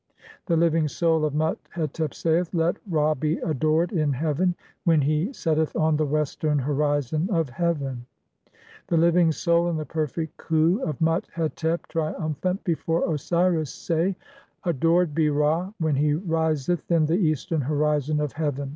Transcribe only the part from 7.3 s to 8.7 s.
of heaven." VIII. (1)